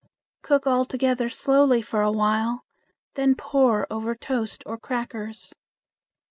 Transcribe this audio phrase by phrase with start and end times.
[0.41, 2.65] Cook all together slowly for a while,
[3.13, 5.53] then pour over toast or crackers.